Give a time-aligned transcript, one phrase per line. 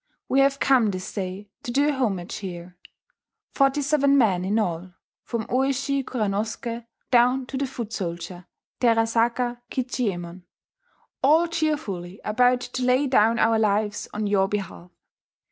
[0.27, 2.75] We have come this day to do homage here:
[3.53, 8.47] forty seven men in all, from Oishi Kuranosuke down to the foot soldier
[8.79, 10.41] Terasaka Kichiyemon,
[11.21, 14.89] all cheerfully about to lay down our lives on your behalf.